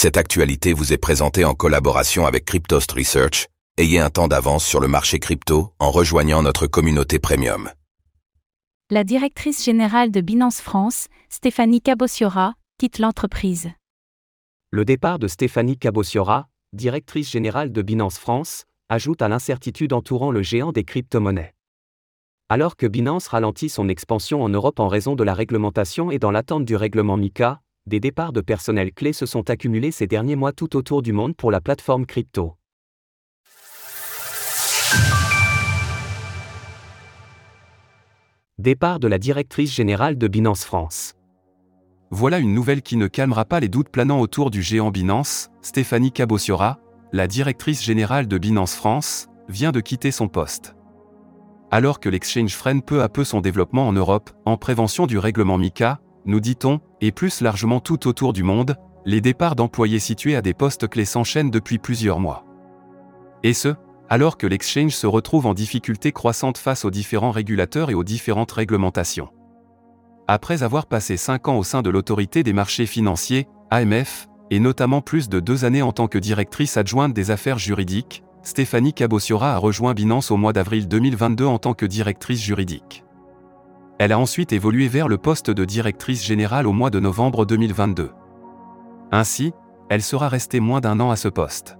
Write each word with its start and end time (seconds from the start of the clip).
Cette 0.00 0.16
actualité 0.16 0.74
vous 0.74 0.92
est 0.92 0.96
présentée 0.96 1.44
en 1.44 1.54
collaboration 1.54 2.24
avec 2.24 2.44
Cryptost 2.44 2.92
Research. 2.92 3.48
Ayez 3.78 3.98
un 3.98 4.10
temps 4.10 4.28
d'avance 4.28 4.64
sur 4.64 4.78
le 4.78 4.86
marché 4.86 5.18
crypto 5.18 5.72
en 5.80 5.90
rejoignant 5.90 6.40
notre 6.40 6.68
communauté 6.68 7.18
premium. 7.18 7.68
La 8.90 9.02
directrice 9.02 9.64
générale 9.64 10.12
de 10.12 10.20
Binance 10.20 10.60
France, 10.60 11.08
Stéphanie 11.28 11.80
Cabossiora, 11.80 12.54
quitte 12.78 13.00
l'entreprise. 13.00 13.72
Le 14.70 14.84
départ 14.84 15.18
de 15.18 15.26
Stéphanie 15.26 15.76
Cabossiora, 15.76 16.46
directrice 16.72 17.28
générale 17.28 17.72
de 17.72 17.82
Binance 17.82 18.18
France, 18.18 18.66
ajoute 18.88 19.20
à 19.20 19.26
l'incertitude 19.26 19.92
entourant 19.92 20.30
le 20.30 20.42
géant 20.42 20.70
des 20.70 20.84
crypto-monnaies. 20.84 21.56
Alors 22.48 22.76
que 22.76 22.86
Binance 22.86 23.26
ralentit 23.26 23.68
son 23.68 23.88
expansion 23.88 24.44
en 24.44 24.48
Europe 24.48 24.78
en 24.78 24.86
raison 24.86 25.16
de 25.16 25.24
la 25.24 25.34
réglementation 25.34 26.12
et 26.12 26.20
dans 26.20 26.30
l'attente 26.30 26.64
du 26.64 26.76
règlement 26.76 27.16
MICA, 27.16 27.62
des 27.88 28.00
départs 28.00 28.32
de 28.32 28.40
personnel 28.40 28.92
clés 28.92 29.12
se 29.12 29.26
sont 29.26 29.50
accumulés 29.50 29.90
ces 29.90 30.06
derniers 30.06 30.36
mois 30.36 30.52
tout 30.52 30.76
autour 30.76 31.02
du 31.02 31.12
monde 31.12 31.34
pour 31.34 31.50
la 31.50 31.60
plateforme 31.60 32.06
crypto. 32.06 32.54
Départ 38.58 38.98
de 38.98 39.08
la 39.08 39.18
directrice 39.18 39.72
générale 39.72 40.18
de 40.18 40.28
Binance 40.28 40.64
France. 40.64 41.14
Voilà 42.10 42.38
une 42.38 42.54
nouvelle 42.54 42.82
qui 42.82 42.96
ne 42.96 43.06
calmera 43.06 43.44
pas 43.44 43.60
les 43.60 43.68
doutes 43.68 43.90
planant 43.90 44.20
autour 44.20 44.50
du 44.50 44.62
géant 44.62 44.90
Binance, 44.90 45.50
Stéphanie 45.62 46.10
Cabossiora, 46.10 46.78
la 47.12 47.26
directrice 47.26 47.82
générale 47.82 48.26
de 48.26 48.38
Binance 48.38 48.74
France, 48.74 49.28
vient 49.48 49.72
de 49.72 49.80
quitter 49.80 50.10
son 50.10 50.28
poste. 50.28 50.74
Alors 51.70 52.00
que 52.00 52.08
l'exchange 52.08 52.54
freine 52.54 52.82
peu 52.82 53.02
à 53.02 53.08
peu 53.08 53.24
son 53.24 53.40
développement 53.40 53.86
en 53.86 53.92
Europe, 53.92 54.30
en 54.44 54.56
prévention 54.56 55.06
du 55.06 55.18
règlement 55.18 55.58
MICA, 55.58 56.00
nous 56.28 56.40
dit-on, 56.40 56.80
et 57.00 57.10
plus 57.10 57.40
largement 57.40 57.80
tout 57.80 58.06
autour 58.06 58.32
du 58.32 58.42
monde, 58.42 58.76
les 59.06 59.22
départs 59.22 59.56
d'employés 59.56 59.98
situés 59.98 60.36
à 60.36 60.42
des 60.42 60.52
postes 60.52 60.86
clés 60.86 61.06
s'enchaînent 61.06 61.50
depuis 61.50 61.78
plusieurs 61.78 62.20
mois. 62.20 62.44
Et 63.42 63.54
ce, 63.54 63.74
alors 64.10 64.36
que 64.36 64.46
l'exchange 64.46 64.92
se 64.92 65.06
retrouve 65.06 65.46
en 65.46 65.54
difficulté 65.54 66.12
croissante 66.12 66.58
face 66.58 66.84
aux 66.84 66.90
différents 66.90 67.30
régulateurs 67.30 67.90
et 67.90 67.94
aux 67.94 68.04
différentes 68.04 68.52
réglementations. 68.52 69.30
Après 70.26 70.62
avoir 70.62 70.84
passé 70.84 71.16
cinq 71.16 71.48
ans 71.48 71.56
au 71.56 71.64
sein 71.64 71.80
de 71.80 71.88
l'autorité 71.88 72.42
des 72.42 72.52
marchés 72.52 72.86
financiers, 72.86 73.48
AMF, 73.70 74.28
et 74.50 74.60
notamment 74.60 75.00
plus 75.00 75.30
de 75.30 75.40
deux 75.40 75.64
années 75.64 75.82
en 75.82 75.92
tant 75.92 76.08
que 76.08 76.18
directrice 76.18 76.76
adjointe 76.76 77.14
des 77.14 77.30
affaires 77.30 77.58
juridiques, 77.58 78.22
Stéphanie 78.42 78.92
Cabossiora 78.92 79.54
a 79.54 79.58
rejoint 79.58 79.94
Binance 79.94 80.30
au 80.30 80.36
mois 80.36 80.52
d'avril 80.52 80.88
2022 80.88 81.46
en 81.46 81.58
tant 81.58 81.72
que 81.72 81.86
directrice 81.86 82.42
juridique. 82.42 83.04
Elle 83.98 84.12
a 84.12 84.18
ensuite 84.18 84.52
évolué 84.52 84.86
vers 84.86 85.08
le 85.08 85.18
poste 85.18 85.50
de 85.50 85.64
directrice 85.64 86.24
générale 86.24 86.68
au 86.68 86.72
mois 86.72 86.90
de 86.90 87.00
novembre 87.00 87.44
2022. 87.44 88.12
Ainsi, 89.10 89.52
elle 89.88 90.02
sera 90.02 90.28
restée 90.28 90.60
moins 90.60 90.80
d'un 90.80 91.00
an 91.00 91.10
à 91.10 91.16
ce 91.16 91.26
poste. 91.26 91.78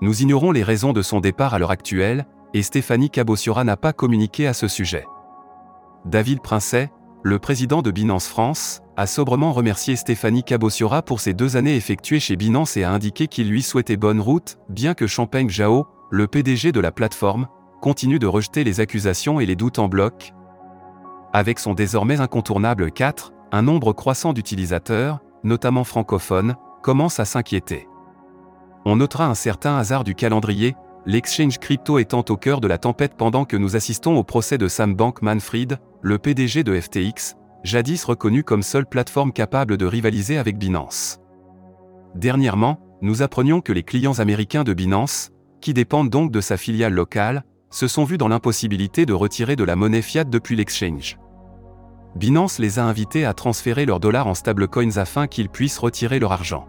Nous 0.00 0.22
ignorons 0.22 0.52
les 0.52 0.62
raisons 0.62 0.92
de 0.92 1.02
son 1.02 1.20
départ 1.20 1.52
à 1.52 1.58
l'heure 1.58 1.72
actuelle, 1.72 2.26
et 2.54 2.62
Stéphanie 2.62 3.10
Cabossiora 3.10 3.64
n'a 3.64 3.76
pas 3.76 3.92
communiqué 3.92 4.46
à 4.46 4.52
ce 4.52 4.68
sujet. 4.68 5.04
David 6.04 6.42
Princet, 6.42 6.92
le 7.24 7.40
président 7.40 7.82
de 7.82 7.90
Binance 7.90 8.28
France, 8.28 8.82
a 8.96 9.08
sobrement 9.08 9.52
remercié 9.52 9.96
Stéphanie 9.96 10.44
Cabossiora 10.44 11.02
pour 11.02 11.18
ses 11.18 11.34
deux 11.34 11.56
années 11.56 11.74
effectuées 11.74 12.20
chez 12.20 12.36
Binance 12.36 12.76
et 12.76 12.84
a 12.84 12.92
indiqué 12.92 13.26
qu'il 13.26 13.48
lui 13.48 13.62
souhaitait 13.62 13.96
bonne 13.96 14.20
route, 14.20 14.58
bien 14.68 14.94
que 14.94 15.08
Champagne 15.08 15.50
Zhao, 15.50 15.88
le 16.10 16.28
PDG 16.28 16.70
de 16.70 16.80
la 16.80 16.92
plateforme, 16.92 17.48
continue 17.80 18.20
de 18.20 18.28
rejeter 18.28 18.62
les 18.62 18.78
accusations 18.78 19.40
et 19.40 19.46
les 19.46 19.56
doutes 19.56 19.80
en 19.80 19.88
bloc, 19.88 20.32
avec 21.36 21.58
son 21.58 21.74
désormais 21.74 22.18
incontournable 22.18 22.90
4, 22.90 23.34
un 23.52 23.60
nombre 23.60 23.92
croissant 23.92 24.32
d'utilisateurs, 24.32 25.20
notamment 25.44 25.84
francophones, 25.84 26.56
commence 26.82 27.20
à 27.20 27.26
s'inquiéter. 27.26 27.88
On 28.86 28.96
notera 28.96 29.26
un 29.26 29.34
certain 29.34 29.76
hasard 29.76 30.02
du 30.02 30.14
calendrier, 30.14 30.76
l'exchange 31.04 31.58
crypto 31.58 31.98
étant 31.98 32.24
au 32.30 32.38
cœur 32.38 32.62
de 32.62 32.66
la 32.66 32.78
tempête 32.78 33.18
pendant 33.18 33.44
que 33.44 33.58
nous 33.58 33.76
assistons 33.76 34.16
au 34.16 34.24
procès 34.24 34.56
de 34.56 34.66
Sam 34.66 34.94
Bankman-Fried, 34.94 35.76
le 36.00 36.18
PDG 36.18 36.64
de 36.64 36.80
FTX, 36.80 37.34
jadis 37.64 38.02
reconnu 38.04 38.42
comme 38.42 38.62
seule 38.62 38.86
plateforme 38.86 39.34
capable 39.34 39.76
de 39.76 39.84
rivaliser 39.84 40.38
avec 40.38 40.56
Binance. 40.56 41.20
Dernièrement, 42.14 42.80
nous 43.02 43.20
apprenions 43.20 43.60
que 43.60 43.74
les 43.74 43.82
clients 43.82 44.20
américains 44.20 44.64
de 44.64 44.72
Binance, 44.72 45.32
qui 45.60 45.74
dépendent 45.74 46.08
donc 46.08 46.32
de 46.32 46.40
sa 46.40 46.56
filiale 46.56 46.94
locale, 46.94 47.44
se 47.68 47.88
sont 47.88 48.04
vus 48.04 48.16
dans 48.16 48.28
l'impossibilité 48.28 49.04
de 49.04 49.12
retirer 49.12 49.54
de 49.54 49.64
la 49.64 49.76
monnaie 49.76 50.00
fiat 50.00 50.24
depuis 50.24 50.56
l'exchange. 50.56 51.18
Binance 52.16 52.58
les 52.58 52.78
a 52.78 52.84
invités 52.84 53.26
à 53.26 53.34
transférer 53.34 53.84
leurs 53.84 54.00
dollars 54.00 54.26
en 54.26 54.32
stablecoins 54.32 54.96
afin 54.96 55.26
qu'ils 55.26 55.50
puissent 55.50 55.78
retirer 55.78 56.18
leur 56.18 56.32
argent. 56.32 56.66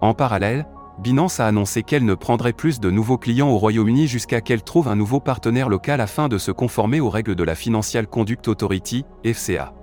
En 0.00 0.14
parallèle, 0.14 0.68
Binance 1.00 1.40
a 1.40 1.48
annoncé 1.48 1.82
qu'elle 1.82 2.04
ne 2.04 2.14
prendrait 2.14 2.52
plus 2.52 2.78
de 2.78 2.88
nouveaux 2.88 3.18
clients 3.18 3.48
au 3.48 3.58
Royaume-Uni 3.58 4.06
jusqu'à 4.06 4.40
qu'elle 4.40 4.62
trouve 4.62 4.86
un 4.86 4.94
nouveau 4.94 5.18
partenaire 5.18 5.68
local 5.68 6.00
afin 6.00 6.28
de 6.28 6.38
se 6.38 6.52
conformer 6.52 7.00
aux 7.00 7.10
règles 7.10 7.34
de 7.34 7.42
la 7.42 7.56
Financial 7.56 8.06
Conduct 8.06 8.46
Authority, 8.46 9.04
FCA. 9.24 9.74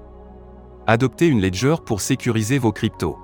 Adoptez 0.87 1.27
une 1.27 1.41
ledger 1.41 1.75
pour 1.85 1.99
sécuriser 1.99 2.57
vos 2.57 2.71
cryptos. 2.71 3.19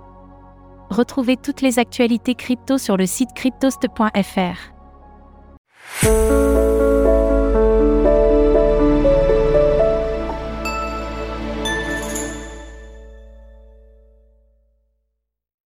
Retrouvez 0.89 1.37
toutes 1.37 1.61
les 1.61 1.79
actualités 1.79 2.35
crypto 2.35 2.77
sur 2.77 2.97
le 2.97 3.05
site 3.05 3.29
cryptost.fr. 3.33 4.73